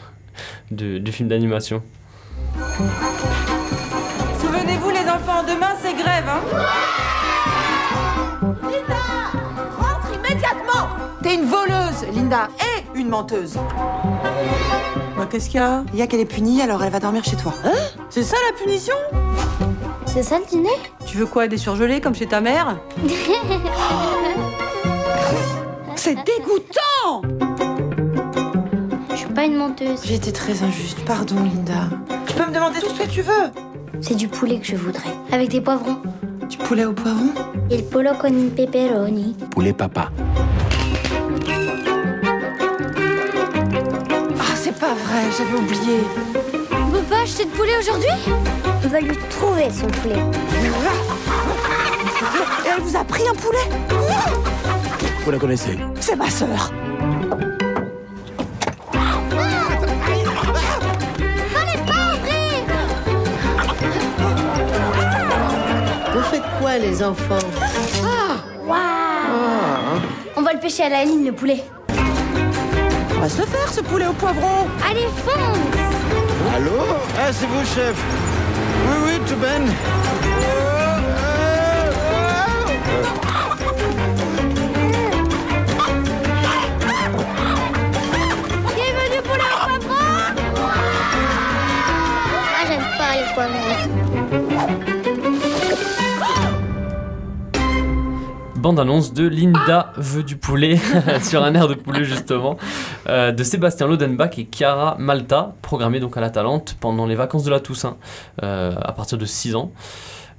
[0.72, 1.82] du film d'animation.
[11.30, 13.54] T'es une voleuse, Linda, et une menteuse.
[15.16, 15.84] Bah, Qu'est-ce qu'il y a?
[15.94, 17.54] Il y a qu'elle est punie, alors elle va dormir chez toi.
[17.64, 17.70] Hein?
[18.10, 18.96] C'est ça la punition?
[20.08, 20.72] C'est ça le dîner?
[21.06, 22.80] Tu veux quoi, des surgelés comme chez ta mère?
[25.96, 27.22] C'est dégoûtant
[29.12, 30.02] Je suis pas une menteuse.
[30.04, 31.90] J'ai été très injuste, pardon, Linda.
[32.26, 33.52] Tu peux me demander tout ce que tu veux.
[34.02, 35.14] C'est du poulet que je voudrais.
[35.32, 35.98] Avec des poivrons.
[36.50, 37.30] Du poulet au poivron?
[37.70, 39.36] Il polo con un pepperoni.
[39.52, 40.10] Poulet papa.
[44.80, 46.00] Pas vrai, j'avais oublié.
[46.72, 48.34] On peut pas acheter de poulet aujourd'hui?
[48.64, 50.16] On va lui trouver son poulet.
[52.66, 53.68] Et elle vous a pris un poulet?
[55.26, 55.78] Vous la connaissez?
[56.00, 56.72] C'est ma sœur.
[66.14, 67.38] Vous faites quoi, les enfants?
[68.66, 68.80] Waouh
[70.38, 71.66] On va le pêcher à la ligne, le poulet.
[73.20, 74.66] On va se le faire, ce poulet au poivron.
[74.90, 76.72] Allez, fonce Allô
[77.20, 78.02] Ah, c'est vous, chef
[78.88, 79.66] Oui, oui, tout ben.
[88.76, 90.34] Bienvenue poulet au poivron
[92.56, 94.90] Ah, j'aime pas les poivrons.
[98.56, 100.78] Bande-annonce de Linda veut du poulet,
[101.22, 102.58] sur un air de poulet justement,
[103.08, 107.44] euh, de Sébastien Lodenbach et Chiara Malta, programmée donc à la Talente pendant les vacances
[107.44, 107.98] de la Toussaint,
[108.44, 109.72] euh, à partir de 6 ans.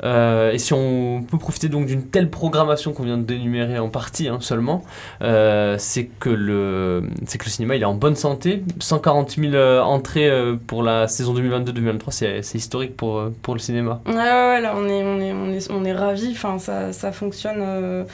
[0.02, 3.88] Euh, et si on peut profiter donc d'une telle programmation qu'on vient de dénumérer en
[3.88, 4.84] partie hein, seulement,
[5.22, 8.62] euh, c'est que le c'est que le cinéma il est en bonne santé.
[8.78, 10.30] 140 000 euh, entrées
[10.66, 14.00] pour la saison 2022-2023, c'est historique pour pour le cinéma.
[14.06, 16.92] Ouais, ouais, ouais, là on est, on est, on est, on est ravis, enfin, ça,
[16.92, 18.04] ça fonctionne euh,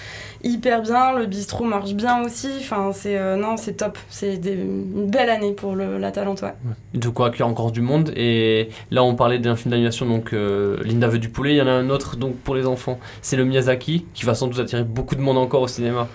[0.42, 5.31] hyper bien, le bistrot marche bien aussi, enfin, c'est, non, c'est top, c'est une belle
[5.31, 6.55] année pour le, la Talente, ouais.
[6.94, 8.12] De quoi accueillir encore du monde.
[8.16, 11.55] Et là, on parlait d'un film d'animation, donc Linda veut du poulet.
[11.55, 12.98] Il y en a un autre donc pour les enfants.
[13.22, 16.08] C'est le Miyazaki, qui va sans doute attirer beaucoup de monde encore au cinéma.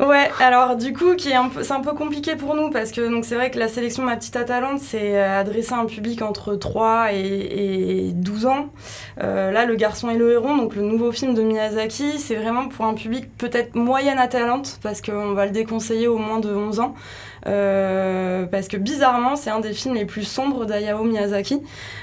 [0.00, 2.90] Ouais, alors du coup, qui est un peu, c'est un peu compliqué pour nous parce
[2.90, 5.84] que donc c'est vrai que la sélection Ma Petite Atalante, c'est euh, adressé à un
[5.84, 8.70] public entre 3 et, et 12 ans.
[9.22, 12.68] Euh, là, Le Garçon et le Héron, donc le nouveau film de Miyazaki, c'est vraiment
[12.68, 16.80] pour un public peut-être moyenne Atalante parce qu'on va le déconseiller au moins de 11
[16.80, 16.94] ans.
[17.46, 21.62] Euh, parce que bizarrement, c'est un des films les plus sombres d'Ayao Miyazaki.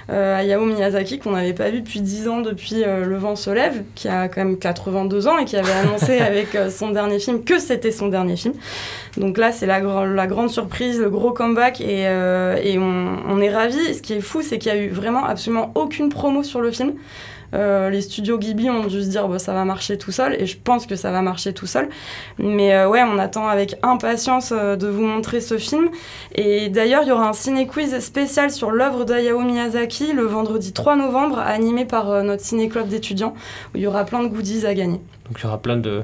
[0.10, 3.50] Euh, Hayao Miyazaki qu'on n'avait pas vu depuis 10 ans depuis euh, Le vent se
[3.50, 7.20] lève, qui a quand même 82 ans et qui avait annoncé avec euh, son dernier
[7.20, 8.54] film que c'était son dernier film.
[9.18, 13.40] Donc là, c'est la, gra- la grande surprise, le gros comeback et, et on, on
[13.42, 13.96] est ravis.
[13.96, 16.72] Ce qui est fou, c'est qu'il y a eu vraiment absolument aucune promo sur le
[16.72, 16.94] film.
[17.54, 20.46] Euh, les studios Ghibli ont dû se dire bah, ça va marcher tout seul et
[20.46, 21.90] je pense que ça va marcher tout seul.
[22.38, 25.90] Mais euh, ouais, on attend avec impatience euh, de vous montrer ce film.
[26.36, 30.96] Et d'ailleurs, il y aura un ciné-quiz spécial sur l'œuvre d'Hayao Miyazaki le vendredi 3
[30.96, 33.34] novembre, animé par notre ciné-club d'étudiants,
[33.74, 35.00] où il y aura plein de goodies à gagner.
[35.28, 36.04] Donc il y aura plein de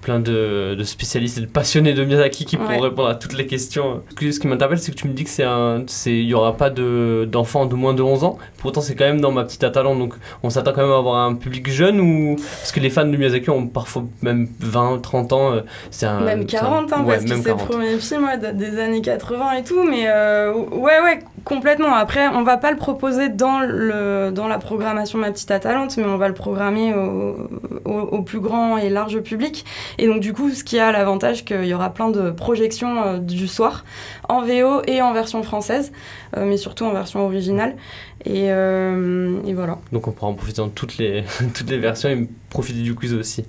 [0.00, 3.46] plein de, de spécialistes et de passionnés de Miyazaki qui pourront répondre à toutes les
[3.46, 4.02] questions.
[4.10, 6.24] Ce qui- Ce qui m'interpelle, c'est que tu me dis que c'est un, c'est, il
[6.26, 8.38] y aura pas de, d'enfants de moins de 11 ans.
[8.58, 11.16] Pourtant, c'est quand même dans ma petite Atalante, donc on s'attend quand même à avoir
[11.26, 15.32] un public jeune ou parce que les fans de Miyazaki ont parfois même 20, 30
[15.32, 15.52] ans.
[15.52, 17.68] euh, C'est un, même c'est un- 40, hein, ouais, parce que même c'est le 40.
[17.70, 21.94] premier film ouais, des années 80 et tout, mais euh, ouais, ouais, complètement.
[21.94, 26.04] Après, on va pas le proposer dans, le, dans la programmation Ma Petite Atalante, mais
[26.04, 27.48] on va le programmer au,
[27.84, 29.64] au, au plus grand et large public.
[29.96, 33.18] Et donc, du coup, ce qui a l'avantage qu'il y aura plein de projections euh,
[33.18, 33.84] du soir,
[34.28, 35.92] en VO et en version française,
[36.36, 37.76] euh, mais surtout en version originale.
[38.24, 39.78] Et, euh, et voilà.
[39.92, 41.22] Donc on pourra en profiter dans toutes les,
[41.54, 43.44] toutes les versions et profiter du quiz aussi.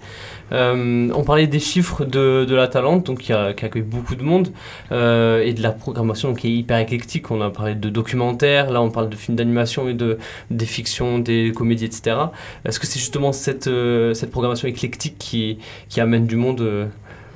[0.51, 4.15] Euh, on parlait des chiffres de, de la Talente, donc qui, a- qui accueille beaucoup
[4.15, 4.49] de monde,
[4.91, 7.31] euh, et de la programmation qui est hyper éclectique.
[7.31, 10.17] On a parlé de documentaires, là on parle de films d'animation et de,
[10.51, 12.31] des fictions, des comédies, etc.
[12.65, 13.69] Est-ce que c'est justement cette,
[14.13, 15.57] cette programmation éclectique qui,
[15.89, 16.89] qui amène du monde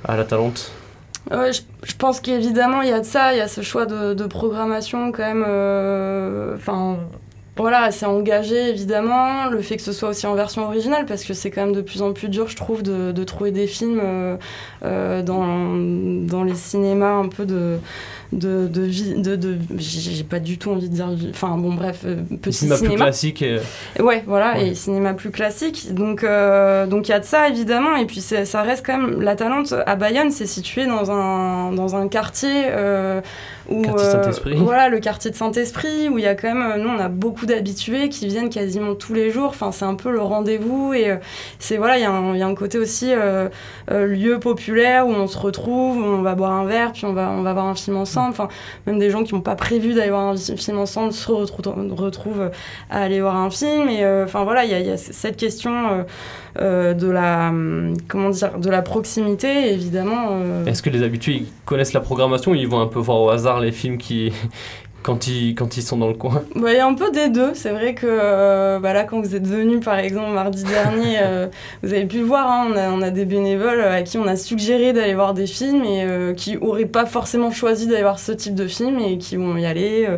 [0.04, 0.72] à la Talente?
[1.30, 3.86] Ouais, je, je pense qu'évidemment, il y a de ça, il y a ce choix
[3.86, 5.44] de, de programmation quand même.
[5.46, 6.98] euh, Enfin,
[7.56, 9.46] voilà, c'est engagé évidemment.
[9.48, 11.82] Le fait que ce soit aussi en version originale, parce que c'est quand même de
[11.82, 14.36] plus en plus dur, je trouve, de, trouver des films euh,
[14.84, 15.76] euh, dans,
[16.26, 17.78] dans les cinémas un peu de.
[18.32, 21.08] De, de, vie- de, de- j'ai pas du tout envie de dire.
[21.30, 23.04] Enfin, bon, bref, euh, petit cinéma plus cinéma.
[23.04, 23.42] classique.
[23.42, 23.58] et-
[24.00, 24.68] Ouais, voilà, Ouais.
[24.68, 25.94] et cinéma plus classique.
[25.94, 29.20] Donc, euh, donc il y a de ça évidemment, et puis ça reste quand même
[29.20, 33.20] la Talente à Bayonne, c'est situé dans un dans un quartier euh,
[33.68, 34.54] où Quartier Saint-Esprit.
[34.56, 37.08] voilà le quartier de Saint-Esprit où il y a quand même euh, nous on a
[37.08, 39.48] beaucoup d'habitués qui viennent quasiment tous les jours.
[39.50, 41.16] Enfin, c'est un peu le rendez-vous et euh,
[41.58, 43.48] c'est voilà il y, a un- il y a un côté aussi euh,
[43.90, 47.12] euh, lieu populaire où on se retrouve, où on va boire un verre, puis on
[47.12, 48.23] va on va voir un film ensemble.
[48.86, 51.94] Même des gens qui n'ont pas prévu d'aller voir un fi- film ensemble se retrou-
[51.94, 52.50] retrouvent
[52.90, 53.88] à aller voir un film.
[53.88, 56.02] Et euh, enfin voilà, il y, a- cette question euh,
[56.60, 60.38] euh, de la hum, comment dire de la proximité, évidemment.
[60.66, 63.72] Est-ce que les habitués connaissent la programmation ils vont un peu voir au hasard les
[63.72, 64.32] films qui,
[65.04, 67.52] quand, ils, quand ils sont dans le coin Il y a un peu des deux.
[67.54, 71.46] C'est vrai que euh, bah là, quand vous êtes venu, par exemple, mardi dernier, euh,
[71.82, 74.26] vous avez pu le voir, hein, on, a, on a des bénévoles à qui on
[74.26, 78.18] a suggéré d'aller voir des films et euh, qui n'auraient pas forcément choisi d'aller voir
[78.18, 80.08] ce type de film et qui vont y aller.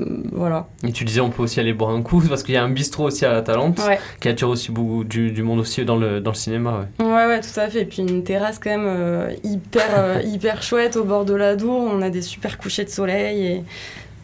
[0.00, 0.66] Euh, voilà.
[0.86, 2.70] Et tu disais, on peut aussi aller boire un coup, parce qu'il y a un
[2.70, 3.98] bistrot aussi à la Talente, Ouais.
[4.20, 6.86] qui attire aussi beaucoup du, du monde aussi dans le, dans le cinéma.
[6.98, 7.06] Ouais.
[7.06, 7.82] Ouais, ouais, tout à fait.
[7.82, 11.56] Et puis une terrasse quand même euh, hyper, euh, hyper chouette au bord de la
[11.56, 11.78] Dour.
[11.92, 13.64] On a des super couchers de soleil et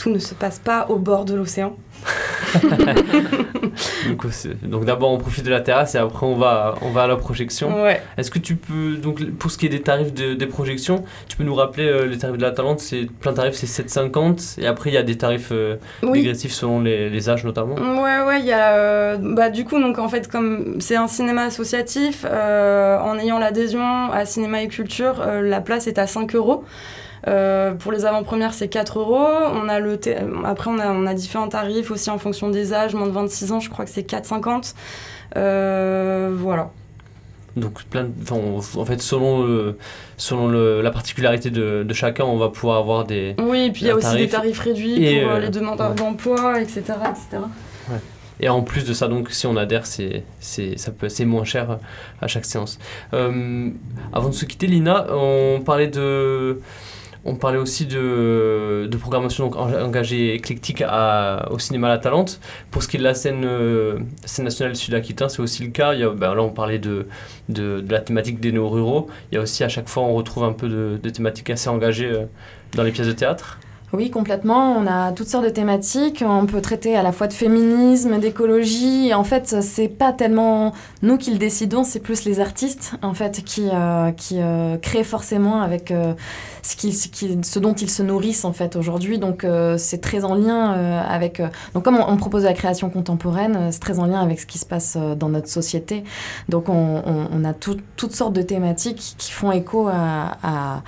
[0.01, 1.77] tout ne se passe pas au bord de l'océan.
[4.63, 7.17] donc d'abord, on profite de la terrasse et après, on va, on va à la
[7.17, 7.83] projection.
[7.83, 8.01] Ouais.
[8.17, 11.37] Est-ce que tu peux, donc pour ce qui est des tarifs de- des projections, tu
[11.37, 14.67] peux nous rappeler euh, les tarifs de la Talente C'est plein tarif, c'est 7,50 et
[14.67, 16.23] après, il y a des tarifs euh, Oui.
[16.23, 17.75] dégressifs selon les, les âges notamment.
[17.75, 18.73] Ouais, ouais, il y a.
[18.77, 23.39] euh, bah, du coup, donc en fait, comme c'est un cinéma associatif, euh, en ayant
[23.39, 26.65] l'adhésion à Cinéma et Culture, la place est à 5 euros.
[27.29, 29.27] Euh, pour les avant-premières, c'est 4 euros.
[29.53, 29.99] On a le
[30.45, 32.95] Après, on a, on a différents tarifs aussi en fonction des âges.
[32.95, 34.75] Moins de 26 ans, je crois que c'est 4,50.
[35.37, 36.71] Euh, voilà.
[37.57, 39.77] Donc plein de- enfin, on- en fait, selon, le-
[40.17, 43.35] selon le- la particularité de, de chacun, on va pouvoir avoir des.
[43.39, 45.41] Oui, et puis il y a aussi des tarif tarifs réduits et, pour euh, euh,
[45.41, 45.97] les demandeurs ouais.
[45.97, 46.83] d'emploi, etc.
[47.11, 47.43] etc.
[48.43, 51.45] Et en plus de ça, donc, si on adhère, c'est, c'est, ça peut, c'est moins
[51.45, 51.79] cher
[52.23, 52.79] à chaque séance.
[53.13, 53.69] Euh,
[54.15, 56.61] avant de se quitter, Lina, on parlait de.
[57.25, 60.83] On parlait aussi de, de programmation donc, en- engagée éclectique
[61.51, 62.41] au cinéma La Talente.
[62.71, 65.93] Pour ce qui est de la scène, euh, scène nationale sud-aquitain, c'est aussi le cas.
[65.95, 67.07] Il y a, ben, là, on parlait de,
[67.49, 69.09] de, la thématique des néo-ruraux.
[69.31, 71.69] Il y a aussi, à chaque fois, on retrouve un peu de, de thématiques assez
[71.69, 72.25] engagées euh,
[72.75, 73.59] dans les pièces de théâtre.
[73.93, 74.77] Oui, complètement.
[74.77, 76.23] On a toutes sortes de thématiques.
[76.25, 79.13] On peut traiter à la fois de féminisme, d'écologie.
[79.13, 80.73] En fait, c'est pas tellement
[81.03, 85.03] nous qui le décidons, c'est plus les artistes, en fait, qui, euh, qui euh, créent
[85.03, 86.15] forcément avec euh,
[86.63, 89.19] ce, dont ils se nourrissent, en fait, aujourd'hui.
[89.19, 89.45] Donc,
[89.77, 90.71] c'est très en lien
[91.09, 91.43] avec...
[91.75, 94.59] donc, comme on, on propose la création contemporaine, c'est très en lien avec ce qui
[94.59, 96.05] se passe dans notre société.
[96.49, 100.83] Donc, on, a tout- toutes sortes de thématiques qui font écho à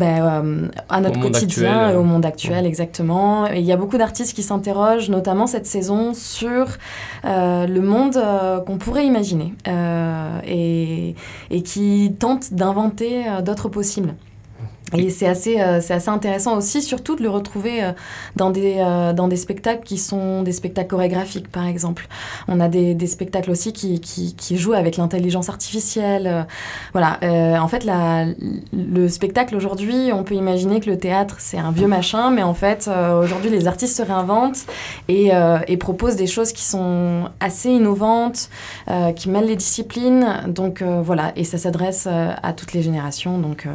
[0.00, 3.46] ben, euh, à notre Au quotidien actuel, et au euh, monde actuel, exactement.
[3.52, 6.66] Et il y a beaucoup d'artistes qui s'interrogent, notamment cette saison, sur
[7.26, 9.52] euh, le monde euh, qu'on pourrait imaginer
[10.46, 11.14] et,
[11.50, 14.14] et qui tentent d'inventer d'autres possibles.
[14.96, 17.92] Et c'est assez, euh, c'est assez intéressant aussi, surtout de le retrouver euh,
[18.36, 22.08] dans, des, euh, dans des spectacles qui sont des spectacles chorégraphiques, par exemple.
[22.48, 26.26] On a des, des spectacles aussi qui, qui, qui jouent avec l'intelligence artificielle.
[26.26, 26.42] euh,
[26.92, 27.18] voilà.
[27.22, 28.26] Euh, en fait, la,
[28.72, 32.54] le spectacle aujourd'hui, on peut imaginer que le théâtre, c'est un vieux machin, mais en
[32.54, 34.66] fait, euh, aujourd'hui, les artistes se réinventent
[35.08, 35.30] et,
[35.68, 38.48] et proposent des choses qui sont assez innovantes,
[39.16, 40.26] qui mêlent les disciplines.
[40.48, 43.38] Donc voilà, et ça s'adresse à toutes les générations.
[43.38, 43.66] Donc,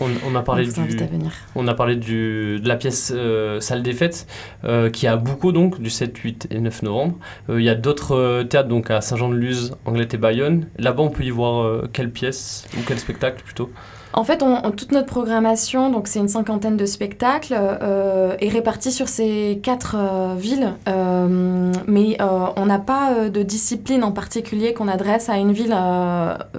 [0.00, 0.70] On, on a parlé du,
[1.02, 1.32] à venir.
[1.54, 4.26] on a parlé du, de la pièce euh, Salle des Fêtes
[4.64, 7.14] euh, qui est à Boucau donc du 7, 8 et 9 novembre.
[7.50, 10.66] Euh, Il y a d'autres théâtres donc à Saint-Jean-de-Luz, Anglet et Bayonne.
[10.78, 13.70] Là-bas on peut y voir quelle pièce ou quel spectacle plutôt?
[14.14, 18.48] En fait, on, on- toute notre programmation, donc c'est une cinquantaine de spectacles, euh, est
[18.48, 20.72] répartie sur ces quatre euh, villes.
[20.88, 22.16] Euh, mais
[22.56, 25.74] on n'a pas de discipline en particulier qu'on adresse à une ville.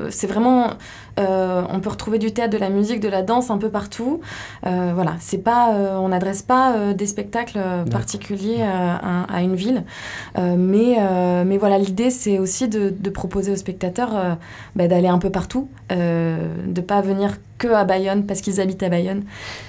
[0.09, 0.69] c'est vraiment,
[1.19, 4.21] euh, on peut retrouver du théâtre, de la musique, de la danse un peu partout.
[4.65, 7.59] Euh, voilà, c'est pas, euh, on n'adresse pas des spectacles
[7.91, 9.83] particuliers à, à une ville.
[10.37, 10.97] Mais,
[11.45, 14.37] mais voilà, l'idée c'est aussi de, de proposer aux spectateurs
[14.75, 18.89] bah, d'aller un peu partout, de pas venir que à Bayonne parce qu'ils habitent à
[18.89, 19.23] Bayonne,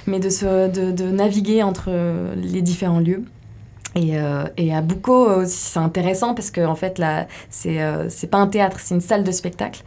[0.07, 1.91] mais de, se, de, de naviguer entre
[2.37, 3.25] les différents lieux.
[3.97, 8.09] Et, euh, et à Boucau aussi, c'est intéressant parce que en fait, là, c'est euh,
[8.09, 9.83] c'est pas un théâtre, c'est une salle de spectacle.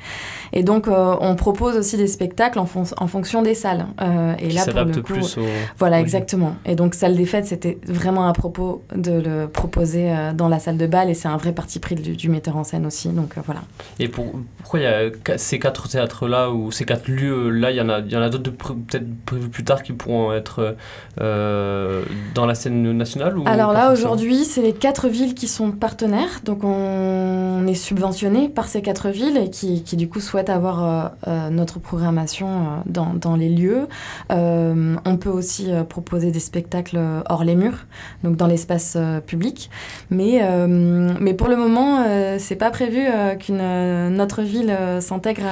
[0.54, 3.88] Et donc, euh, on propose aussi des spectacles en, fon- en fonction des salles.
[4.02, 5.42] Euh, et qui là, pour le s'adapte coup, plus au.
[5.80, 6.56] voilà, exactement.
[6.66, 10.60] Et donc, salle des fêtes, c'était vraiment à propos de le proposer euh, dans la
[10.60, 13.10] salle de bal et c'est un vrai parti pris du, du metteur en scène aussi.
[13.10, 13.62] Donc, euh, voilà.
[14.00, 14.26] Et pour,
[14.60, 18.00] pourquoi il y a ces quatre théâtres-là ou ces quatre lieux-là, il y en a,
[18.00, 20.76] il y en a d'autres peut-être prévus plus tard qui pourront être
[21.18, 26.42] dans la scène nationale ou Alors là, aujourd'hui, c'est les quatre villes qui sont partenaires.
[26.44, 30.84] Donc, on est subventionné par ces quatre villes et qui, qui, du coup, souhaitent avoir
[30.84, 33.88] euh, euh, notre programmation euh, dans, dans les lieux.
[34.30, 37.86] On peut aussi proposer des spectacles hors les murs,
[38.24, 39.70] donc dans l'espace public.
[40.10, 42.04] Mais, mais pour le moment,
[42.40, 43.02] c'est pas prévu
[43.40, 45.44] qu'une notre ville s'intègre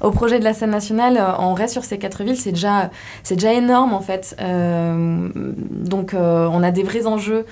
[0.00, 1.22] au projet de la scène nationale.
[1.38, 2.90] On reste sur ces quatre villes, c'est déjà,
[3.22, 4.36] c'est déjà énorme en fait.
[4.38, 7.46] Donc, on a des vrais enjeux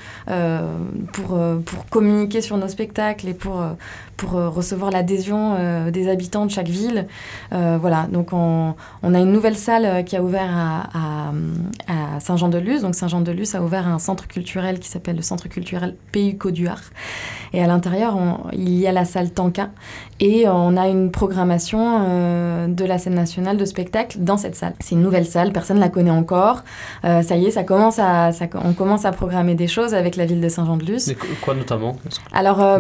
[1.12, 3.62] pour, pour communiquer sur nos spectacles et pour,
[4.19, 7.07] pour euh, recevoir l'adhésion euh, des habitants de chaque ville.
[7.53, 11.31] Euh, voilà, donc on, a une nouvelle salle qui a ouvert à,
[12.21, 12.83] Saint-Jean-de-Luz.
[12.83, 16.83] Donc Saint-Jean-de-Luz a ouvert un centre culturel qui s'appelle le Centre culturel Pays Coduard.
[17.53, 18.19] Et à l'intérieur,
[18.53, 19.71] il y a la salle Tanka.
[20.21, 24.57] Et euh, on a une programmation euh, de la scène nationale de spectacle dans cette
[24.57, 24.75] salle.
[24.81, 26.64] C'est une nouvelle salle, personne ne la connaît encore.
[27.05, 30.16] Euh, ça y est, ça commence à, ça- on commence à programmer des choses avec
[30.16, 31.14] la ville de Saint-Jean-de-Luz.
[31.43, 31.97] Quoi notamment?
[32.33, 32.79] Alors euh,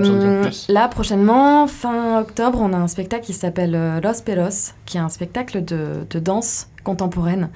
[0.68, 5.08] là, prochainement, fin octobre, on a un spectacle qui s'appelle Los Pelos, qui est un
[5.08, 7.50] spectacle de, de danse contemporaine,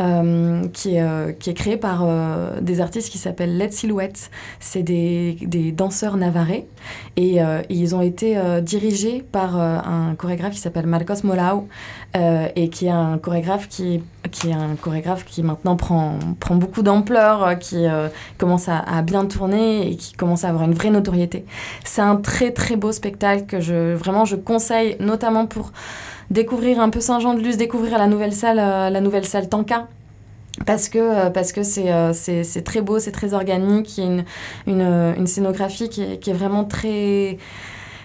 [0.00, 4.30] euh, qui, est, euh, qui est créé par euh, des artistes qui s'appellent Let's Silhouette.
[4.60, 5.36] C'est des,
[5.72, 6.66] danseurs navarrais
[7.16, 7.38] et
[7.68, 11.68] ils ont été dirigés par un chorégraphe qui s'appelle Marcos Molau
[12.16, 14.02] euh, et qui est un chorégraphe qui,
[14.44, 16.18] est un chorégraphe qui maintenant prend,
[16.50, 17.86] beaucoup d'ampleur, qui
[18.38, 21.44] commence à, à bien tourner et qui commence à avoir une vraie notoriété.
[21.84, 25.72] C'est un très très beau spectacle que je vraiment je conseille notamment pour
[26.32, 29.86] découvrir un peu Saint-Jean-de-Luz, découvrir la nouvelle salle, euh, la nouvelle salle Tanka.
[30.66, 34.06] Parce que euh, parce que c'est euh, c'est très beau, c'est très organique, il y
[34.06, 34.10] a
[34.66, 37.38] une, une, scénographie qui est, vraiment très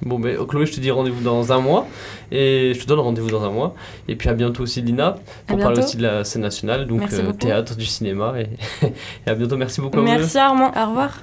[0.01, 1.85] Bon, mais Chloé, je te dis rendez-vous dans un mois
[2.31, 3.75] et je te donne rendez-vous dans un mois.
[4.07, 5.15] Et puis à bientôt aussi, Lina,
[5.47, 8.35] pour parler aussi de la scène nationale, donc euh, théâtre, du cinéma.
[8.39, 8.47] Et,
[9.27, 9.57] et à bientôt.
[9.57, 9.97] Merci beaucoup.
[9.97, 10.11] à vous deux.
[10.13, 11.19] Merci Armand, au revoir.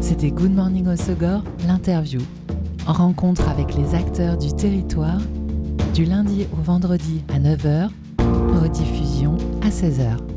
[0.00, 2.20] C'était Good Morning Osogor, l'interview.
[2.88, 5.20] En rencontre avec les acteurs du territoire,
[5.94, 7.90] du lundi au vendredi à 9h,
[8.60, 10.33] rediffusion à 16h.